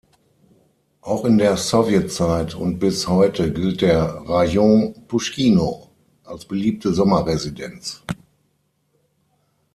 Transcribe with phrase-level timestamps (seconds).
[1.01, 5.89] Auch in der Sowjetzeit und bis heute gilt der Rajon Puschkino
[6.23, 8.01] als beliebte Sommerresidenz.